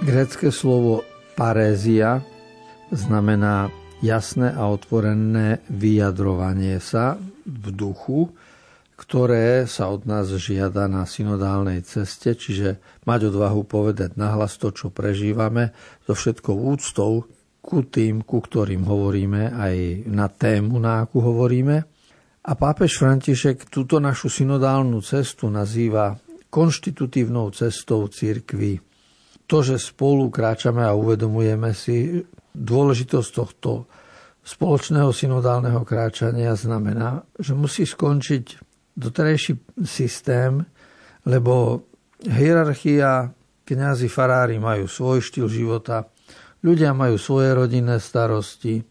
Grécké 0.10 0.50
slovo 0.50 1.06
parézia 1.38 2.26
znamená 2.89 3.69
jasné 4.02 4.50
a 4.50 4.65
otvorené 4.65 5.62
vyjadrovanie 5.69 6.82
sa 6.82 7.22
v 7.45 7.69
duchu, 7.69 8.34
ktoré 8.98 9.69
sa 9.69 9.93
od 9.93 10.10
nás 10.10 10.34
žiada 10.34 10.89
na 10.89 11.06
synodálnej 11.06 11.86
ceste, 11.86 12.34
čiže 12.34 12.82
mať 13.06 13.30
odvahu 13.30 13.62
povedať 13.69 14.17
nahlas 14.17 14.58
to, 14.58 14.74
čo 14.74 14.89
prežívame, 14.89 15.78
so 16.10 16.17
všetkou 16.17 16.58
úctou 16.58 17.30
ku 17.62 17.86
tým, 17.86 18.26
ku 18.26 18.41
ktorým 18.41 18.89
hovoríme, 18.89 19.54
aj 19.54 20.10
na 20.10 20.26
tému, 20.26 20.82
na 20.82 21.06
akú 21.06 21.22
hovoríme. 21.22 21.86
A 22.50 22.52
pápež 22.58 22.98
František 22.98 23.69
túto 23.69 24.02
našu 24.02 24.26
synodálnu 24.26 25.06
cestu 25.06 25.54
nazýva 25.54 26.17
konštitutívnou 26.50 27.54
cestou 27.54 28.10
církvy 28.10 28.88
to, 29.50 29.66
že 29.66 29.82
spolu 29.82 30.30
kráčame 30.30 30.86
a 30.86 30.94
uvedomujeme 30.94 31.74
si 31.74 32.22
dôležitosť 32.54 33.30
tohto 33.34 33.90
spoločného 34.46 35.10
synodálneho 35.10 35.82
kráčania 35.82 36.54
znamená, 36.54 37.26
že 37.42 37.58
musí 37.58 37.90
skončiť 37.90 38.62
doterajší 38.94 39.82
systém, 39.82 40.62
lebo 41.26 41.86
hierarchia, 42.22 43.34
kňazi, 43.66 44.06
farári 44.06 44.62
majú 44.62 44.86
svoj 44.86 45.26
štýl 45.26 45.50
života, 45.50 46.06
ľudia 46.62 46.94
majú 46.94 47.18
svoje 47.18 47.50
rodinné 47.58 47.98
starosti, 47.98 48.86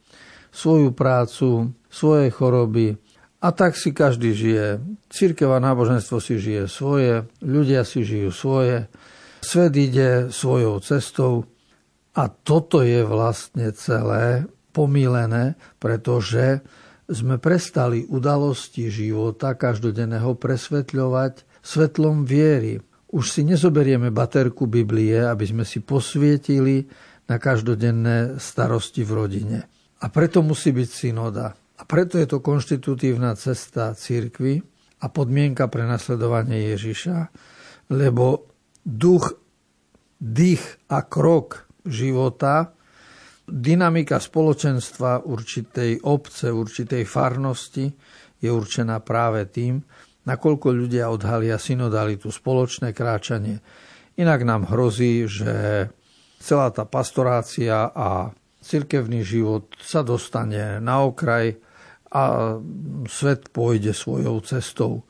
svoju 0.51 0.91
prácu, 0.91 1.71
svoje 1.87 2.35
choroby 2.35 2.99
a 3.39 3.55
tak 3.55 3.79
si 3.79 3.95
každý 3.95 4.35
žije. 4.35 4.83
Církev 5.07 5.55
a 5.55 5.63
náboženstvo 5.63 6.19
si 6.19 6.39
žije 6.43 6.67
svoje, 6.67 7.31
ľudia 7.43 7.87
si 7.87 8.03
žijú 8.03 8.35
svoje 8.35 8.91
Svet 9.41 9.75
ide 9.79 10.29
svojou 10.35 10.83
cestou 10.83 11.47
a 12.19 12.27
toto 12.27 12.83
je 12.83 13.07
vlastne 13.07 13.71
celé 13.73 14.47
pomílené, 14.75 15.55
pretože 15.79 16.63
sme 17.09 17.41
prestali 17.41 18.05
udalosti 18.05 18.93
života 18.93 19.57
každodenného 19.57 20.37
presvetľovať 20.37 21.65
svetlom 21.65 22.29
viery. 22.29 22.85
Už 23.09 23.33
si 23.33 23.43
nezoberieme 23.49 24.13
baterku 24.13 24.69
Biblie, 24.69 25.17
aby 25.17 25.49
sme 25.49 25.65
si 25.65 25.81
posvietili 25.81 26.85
na 27.25 27.41
každodenné 27.41 28.37
starosti 28.37 29.01
v 29.05 29.13
rodine. 29.17 29.59
A 30.05 30.13
preto 30.13 30.45
musí 30.45 30.71
byť 30.71 30.89
synoda. 30.89 31.57
A 31.79 31.83
preto 31.89 32.21
je 32.21 32.29
to 32.29 32.45
konštitutívna 32.45 33.33
cesta 33.39 33.97
církvy 33.97 34.61
a 35.01 35.07
podmienka 35.09 35.71
pre 35.71 35.87
nasledovanie 35.87 36.75
Ježiša, 36.75 37.31
lebo 37.95 38.51
duch, 38.85 39.35
dých 40.19 40.63
a 40.91 41.07
krok 41.07 41.71
života, 41.87 42.75
dynamika 43.49 44.21
spoločenstva 44.21 45.25
určitej 45.25 46.05
obce, 46.05 46.53
určitej 46.53 47.03
farnosti 47.09 47.87
je 48.39 48.51
určená 48.53 49.01
práve 49.01 49.49
tým, 49.49 49.81
nakoľko 50.29 50.69
ľudia 50.75 51.09
odhalia 51.09 51.57
synodalitu, 51.57 52.29
spoločné 52.29 52.93
kráčanie. 52.93 53.59
Inak 54.21 54.45
nám 54.45 54.69
hrozí, 54.69 55.25
že 55.25 55.89
celá 56.39 56.69
tá 56.71 56.85
pastorácia 56.85 57.89
a 57.89 58.31
cirkevný 58.61 59.25
život 59.25 59.73
sa 59.81 60.05
dostane 60.05 60.83
na 60.83 61.01
okraj 61.07 61.57
a 62.13 62.57
svet 63.09 63.49
pôjde 63.53 63.93
svojou 63.93 64.41
cestou. 64.45 65.05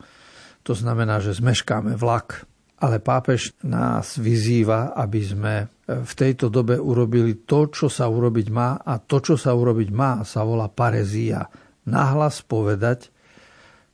To 0.67 0.73
znamená, 0.75 1.19
že 1.23 1.35
zmeškáme 1.35 1.95
vlak. 1.95 2.48
Ale 2.79 3.03
pápež 3.03 3.59
nás 3.67 4.15
vyzýva, 4.15 4.95
aby 4.95 5.19
sme 5.19 5.55
v 5.89 6.13
tejto 6.15 6.47
dobe 6.47 6.79
urobili 6.79 7.43
to, 7.43 7.67
čo 7.67 7.91
sa 7.91 8.07
urobiť 8.07 8.47
má 8.53 8.79
a 8.79 9.01
to, 9.01 9.19
čo 9.19 9.35
sa 9.35 9.51
urobiť 9.51 9.89
má, 9.91 10.23
sa 10.23 10.47
volá 10.47 10.71
parezia. 10.71 11.43
Nahlas 11.89 12.45
povedať, 12.45 13.11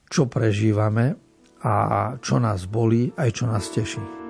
čo 0.06 0.30
prežívame 0.30 1.18
a 1.66 1.76
čo 2.22 2.38
nás 2.38 2.70
bolí, 2.70 3.10
aj 3.18 3.30
čo 3.34 3.46
nás 3.50 3.66
teší. 3.74 4.25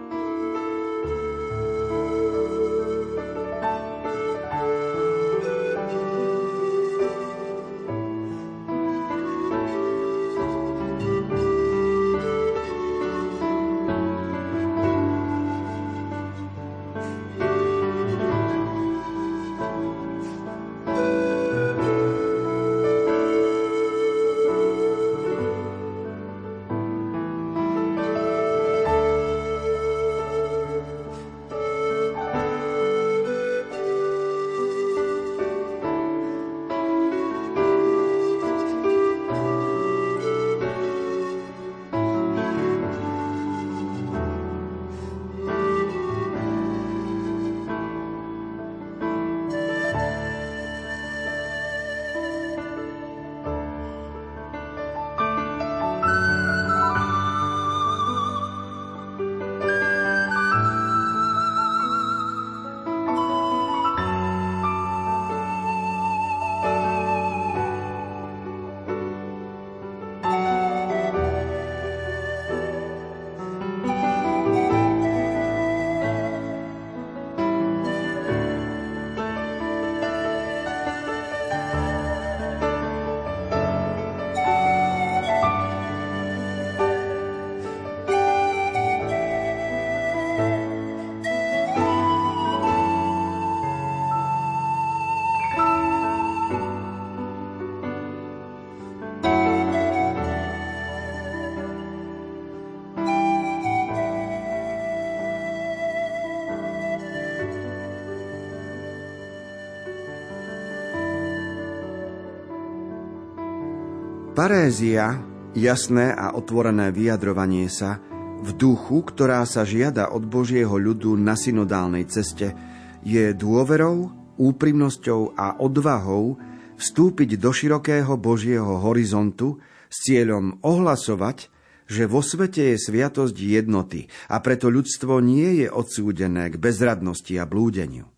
Parézia, 114.35 115.23
jasné 115.55 116.11
a 116.11 116.35
otvorené 116.35 116.91
vyjadrovanie 116.91 117.71
sa, 117.71 118.03
v 118.43 118.51
duchu, 118.51 118.99
ktorá 119.07 119.47
sa 119.47 119.63
žiada 119.63 120.11
od 120.11 120.27
Božieho 120.27 120.75
ľudu 120.75 121.15
na 121.15 121.39
synodálnej 121.39 122.03
ceste, 122.11 122.51
je 122.99 123.31
dôverou, 123.31 124.11
úprimnosťou 124.35 125.39
a 125.39 125.63
odvahou 125.63 126.35
vstúpiť 126.75 127.39
do 127.39 127.55
širokého 127.55 128.19
Božieho 128.19 128.83
horizontu 128.83 129.63
s 129.87 130.03
cieľom 130.03 130.59
ohlasovať, 130.59 131.47
že 131.87 132.03
vo 132.03 132.19
svete 132.19 132.75
je 132.75 132.77
sviatosť 132.91 133.39
jednoty 133.39 134.11
a 134.27 134.43
preto 134.43 134.67
ľudstvo 134.67 135.23
nie 135.23 135.63
je 135.63 135.71
odsúdené 135.71 136.51
k 136.51 136.59
bezradnosti 136.59 137.31
a 137.39 137.47
blúdeniu. 137.47 138.14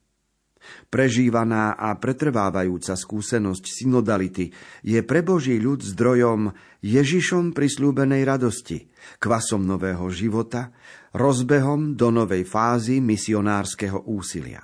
Prežívaná 0.88 1.76
a 1.76 1.92
pretrvávajúca 2.00 2.96
skúsenosť 2.96 3.64
synodality 3.68 4.52
je 4.84 5.00
pre 5.04 5.20
Boží 5.20 5.60
ľud 5.60 5.84
zdrojom 5.84 6.56
Ježišom 6.80 7.52
prislúbenej 7.52 8.24
radosti, 8.24 8.88
kvasom 9.20 9.68
nového 9.68 10.08
života, 10.08 10.72
rozbehom 11.12 12.00
do 12.00 12.14
novej 12.14 12.48
fázy 12.48 13.04
misionárskeho 13.04 14.08
úsilia. 14.08 14.64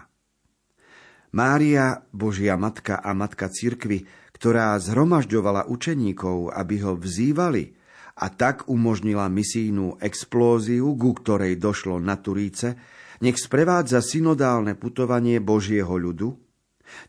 Mária, 1.34 2.06
Božia 2.14 2.54
matka 2.62 3.02
a 3.02 3.10
matka 3.18 3.50
cirkvy, 3.50 4.06
ktorá 4.38 4.78
zhromažďovala 4.78 5.66
učeníkov, 5.66 6.54
aby 6.54 6.76
ho 6.86 6.94
vzývali 6.94 7.74
a 8.14 8.30
tak 8.30 8.70
umožnila 8.70 9.26
misijnú 9.34 9.98
explóziu, 9.98 10.94
ku 10.94 11.18
ktorej 11.18 11.58
došlo 11.58 11.98
na 11.98 12.22
Turíce, 12.22 12.78
nech 13.24 13.40
sprevádza 13.40 14.04
synodálne 14.04 14.76
putovanie 14.76 15.40
Božieho 15.40 15.96
ľudu, 15.96 16.36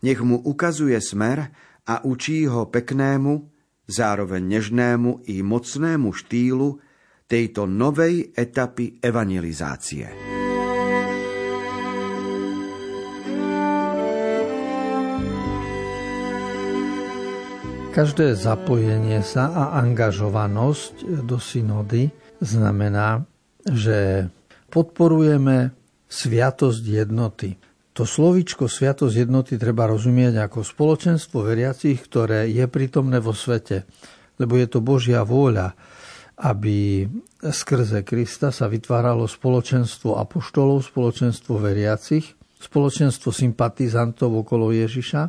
nech 0.07 0.23
mu 0.23 0.39
ukazuje 0.39 0.95
smer 1.03 1.51
a 1.91 2.07
učí 2.07 2.47
ho 2.47 2.71
peknému, 2.71 3.51
zároveň 3.91 4.43
nežnému 4.47 5.27
i 5.27 5.43
mocnému 5.43 6.15
štýlu 6.15 6.79
tejto 7.27 7.67
novej 7.67 8.31
etapy 8.33 9.03
evangelizácie. 9.03 10.07
Každé 17.95 18.35
zapojenie 18.35 19.23
sa 19.23 19.55
a 19.55 19.65
angažovanosť 19.79 21.23
do 21.23 21.39
synody 21.39 22.11
znamená, 22.43 23.23
že 23.63 24.27
podporujeme 24.67 25.71
sviatosť 26.15 26.85
jednoty. 26.87 27.59
To 27.95 28.07
slovičko 28.07 28.71
sviatosť 28.71 29.15
jednoty 29.27 29.59
treba 29.59 29.91
rozumieť 29.91 30.47
ako 30.47 30.63
spoločenstvo 30.63 31.43
veriacich, 31.43 31.99
ktoré 32.07 32.47
je 32.51 32.67
prítomné 32.71 33.19
vo 33.19 33.35
svete. 33.35 33.87
Lebo 34.39 34.59
je 34.59 34.67
to 34.67 34.79
Božia 34.83 35.23
vôľa, 35.23 35.75
aby 36.43 37.07
skrze 37.39 38.03
Krista 38.03 38.51
sa 38.51 38.67
vytváralo 38.67 39.27
spoločenstvo 39.31 40.19
apoštolov, 40.19 40.83
spoločenstvo 40.87 41.59
veriacich, 41.59 42.35
spoločenstvo 42.59 43.31
sympatizantov 43.31 44.31
okolo 44.43 44.75
Ježiša 44.75 45.23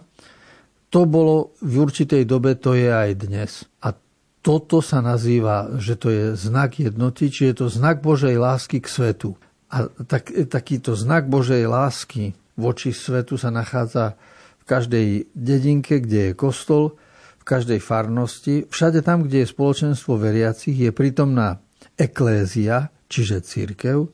to 0.95 1.03
bolo 1.03 1.51
v 1.59 1.83
určitej 1.83 2.23
dobe, 2.23 2.55
to 2.55 2.71
je 2.71 2.87
aj 2.87 3.11
dnes. 3.19 3.67
A 3.83 3.91
toto 4.39 4.79
sa 4.79 5.03
nazýva, 5.03 5.75
že 5.75 5.99
to 5.99 6.07
je 6.07 6.23
znak 6.39 6.79
jednoty, 6.79 7.27
či 7.27 7.51
je 7.51 7.59
to 7.59 7.65
znak 7.67 7.99
Božej 7.99 8.39
lásky 8.39 8.79
k 8.79 8.87
svetu. 8.87 9.35
A 9.75 9.91
tak, 10.07 10.31
takýto 10.47 10.95
znak 10.95 11.27
Božej 11.27 11.67
lásky 11.67 12.31
voči 12.55 12.95
svetu 12.95 13.35
sa 13.35 13.51
nachádza 13.51 14.15
v 14.63 14.63
každej 14.63 15.07
dedinke, 15.35 15.99
kde 15.99 16.31
je 16.31 16.33
kostol, 16.33 16.95
v 17.37 17.43
každej 17.43 17.83
farnosti. 17.83 18.63
Všade 18.71 19.03
tam, 19.03 19.27
kde 19.27 19.43
je 19.43 19.51
spoločenstvo 19.51 20.15
veriacich, 20.15 20.79
je 20.79 20.95
prítomná 20.95 21.59
eklézia, 21.99 22.87
čiže 23.11 23.43
církev, 23.43 24.07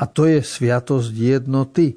a 0.00 0.04
to 0.04 0.28
je 0.28 0.44
sviatosť 0.44 1.12
jednoty. 1.12 1.96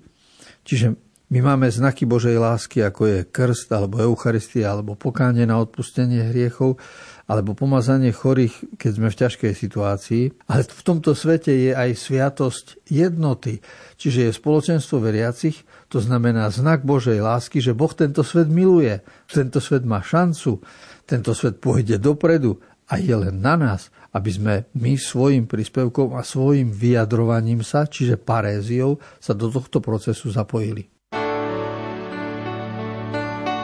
Čiže 0.64 0.96
my 1.32 1.40
máme 1.42 1.68
znaky 1.72 2.08
Božej 2.08 2.36
lásky, 2.40 2.84
ako 2.84 3.02
je 3.10 3.20
krst, 3.26 3.72
alebo 3.72 4.00
Eucharistia, 4.00 4.70
alebo 4.70 4.94
pokánie 4.94 5.48
na 5.50 5.60
odpustenie 5.60 6.30
hriechov, 6.30 6.80
alebo 7.24 7.56
pomazanie 7.56 8.12
chorých, 8.12 8.76
keď 8.76 8.92
sme 8.92 9.08
v 9.08 9.20
ťažkej 9.24 9.54
situácii. 9.56 10.24
Ale 10.52 10.68
v 10.68 10.84
tomto 10.84 11.16
svete 11.16 11.52
je 11.56 11.72
aj 11.72 11.96
sviatosť 11.96 12.66
jednoty, 12.92 13.64
čiže 13.96 14.28
je 14.28 14.32
spoločenstvo 14.36 15.00
veriacich, 15.00 15.64
to 15.88 16.04
znamená 16.04 16.52
znak 16.52 16.84
Božej 16.84 17.24
lásky, 17.24 17.64
že 17.64 17.78
Boh 17.78 17.92
tento 17.96 18.26
svet 18.26 18.52
miluje, 18.52 19.00
tento 19.30 19.64
svet 19.64 19.88
má 19.88 20.04
šancu, 20.04 20.60
tento 21.08 21.32
svet 21.32 21.64
pôjde 21.64 22.02
dopredu 22.02 22.60
a 22.92 23.00
je 23.00 23.16
len 23.16 23.40
na 23.40 23.56
nás, 23.56 23.88
aby 24.14 24.30
sme 24.30 24.56
my 24.78 24.94
svojim 25.00 25.50
príspevkom 25.50 26.14
a 26.14 26.22
svojim 26.22 26.70
vyjadrovaním 26.70 27.66
sa, 27.66 27.90
čiže 27.90 28.22
paréziou, 28.22 29.02
sa 29.18 29.34
do 29.34 29.50
tohto 29.50 29.82
procesu 29.82 30.30
zapojili. 30.30 30.93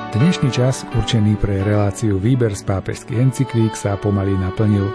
Dnešný 0.10 0.50
čas, 0.50 0.90
určený 0.98 1.38
pre 1.38 1.62
reláciu 1.62 2.18
Výber 2.18 2.58
z 2.58 2.66
pápežských 2.66 3.30
encyklík, 3.30 3.78
sa 3.78 3.94
pomaly 3.94 4.34
naplnil. 4.42 4.90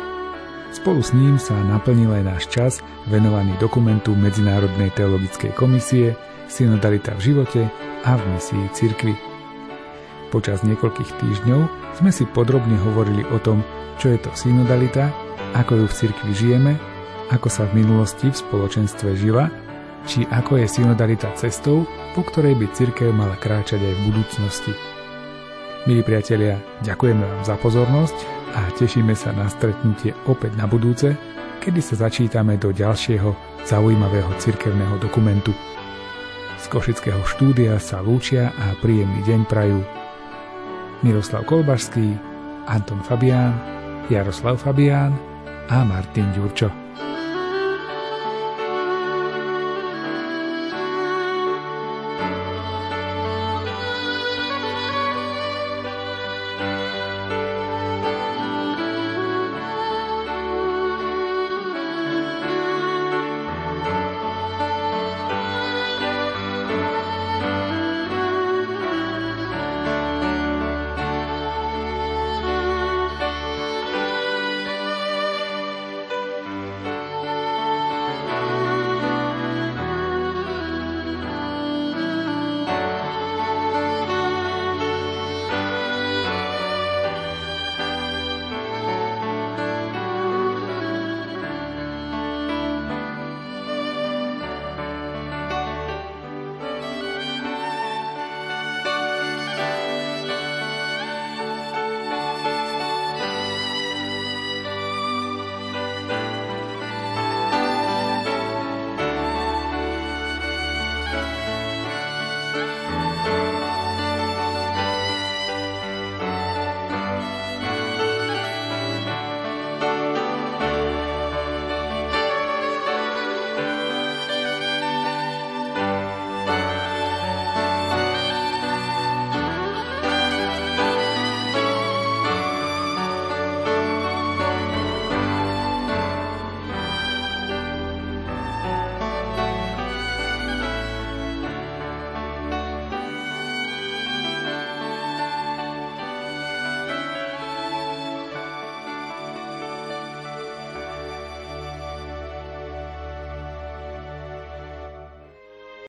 Spolu 0.75 1.07
s 1.07 1.15
ním 1.15 1.39
sa 1.39 1.55
naplnil 1.71 2.11
aj 2.19 2.23
náš 2.27 2.45
čas, 2.51 2.73
venovaný 3.07 3.55
dokumentu 3.63 4.11
Medzinárodnej 4.19 4.91
teologickej 4.99 5.55
komisie 5.55 6.19
Synodalita 6.51 7.15
v 7.15 7.31
živote 7.31 7.63
a 8.03 8.19
v 8.19 8.27
misii 8.35 8.67
cirkvi. 8.75 9.15
Počas 10.35 10.67
niekoľkých 10.67 11.15
týždňov 11.23 11.63
sme 12.03 12.11
si 12.11 12.27
podrobne 12.35 12.75
hovorili 12.83 13.23
o 13.31 13.39
tom, 13.39 13.63
čo 14.03 14.11
je 14.11 14.19
to 14.19 14.35
synodalita, 14.35 15.15
ako 15.55 15.79
ju 15.79 15.85
v 15.87 15.95
cirkvi 15.95 16.33
žijeme, 16.35 16.75
ako 17.31 17.47
sa 17.47 17.71
v 17.71 17.87
minulosti 17.87 18.35
v 18.35 18.41
spoločenstve 18.43 19.15
žila, 19.15 19.47
či 20.11 20.27
ako 20.35 20.59
je 20.59 20.67
synodalita 20.67 21.31
cestou, 21.39 21.87
po 22.19 22.27
ktorej 22.27 22.59
by 22.59 22.67
cirkev 22.75 23.15
mala 23.15 23.39
kráčať 23.39 23.79
aj 23.79 23.95
v 23.95 24.05
budúcnosti. 24.11 24.75
Milí 25.85 26.01
priatelia, 26.01 26.57
ďakujeme 26.81 27.21
vám 27.21 27.45
za 27.45 27.61
pozornosť 27.61 28.17
a 28.57 28.73
tešíme 28.73 29.13
sa 29.13 29.37
na 29.37 29.45
stretnutie 29.53 30.17
opäť 30.25 30.57
na 30.57 30.65
budúce, 30.65 31.13
kedy 31.61 31.77
sa 31.85 32.09
začítame 32.09 32.57
do 32.57 32.73
ďalšieho 32.73 33.37
zaujímavého 33.69 34.33
cirkevného 34.41 34.97
dokumentu. 34.97 35.53
Z 36.57 36.73
Košického 36.73 37.21
štúdia 37.29 37.77
sa 37.77 38.01
lúčia 38.01 38.49
a 38.57 38.73
príjemný 38.81 39.29
deň 39.29 39.41
prajú 39.45 39.85
Miroslav 41.05 41.45
Kolbašský, 41.45 42.17
Anton 42.65 43.05
Fabián, 43.05 43.53
Jaroslav 44.09 44.57
Fabián 44.65 45.13
a 45.69 45.85
Martin 45.85 46.33
Ďurčo. 46.33 46.84